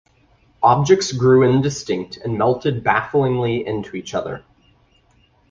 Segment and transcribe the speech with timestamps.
[0.63, 4.43] Objects grew indistinct and melted baffingly into each other.